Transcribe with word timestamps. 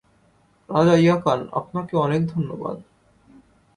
রাজা 0.69 0.95
ইয়াকান, 0.95 1.39
আপনাকে 1.51 1.93
অনেক 1.97 2.21
ধন্যবাদ। 2.27 2.77